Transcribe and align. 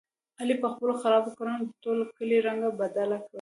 علي 0.39 0.55
په 0.63 0.67
خپلو 0.73 0.93
خرابو 1.01 1.35
کړنو 1.37 1.63
د 1.65 1.71
ټول 1.83 1.97
کلي 2.17 2.37
رنګه 2.47 2.69
بده 2.79 3.01
کړله. 3.05 3.17